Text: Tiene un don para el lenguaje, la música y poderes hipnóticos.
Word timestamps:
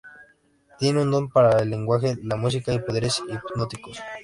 Tiene 0.79 0.99
un 0.99 1.11
don 1.11 1.29
para 1.29 1.59
el 1.59 1.69
lenguaje, 1.69 2.17
la 2.23 2.35
música 2.35 2.73
y 2.73 2.79
poderes 2.79 3.21
hipnóticos. 3.29 3.99